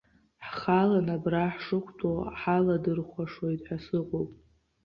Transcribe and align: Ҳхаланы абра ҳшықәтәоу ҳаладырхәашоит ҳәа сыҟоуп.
Ҳхаланы 0.45 1.11
абра 1.17 1.53
ҳшықәтәоу 1.53 2.19
ҳаладырхәашоит 2.39 3.59
ҳәа 3.65 3.77
сыҟоуп. 3.85 4.31